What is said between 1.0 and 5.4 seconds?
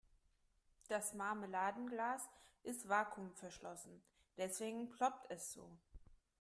Marmeladenglas ist vakuumverschlossen, deswegen ploppt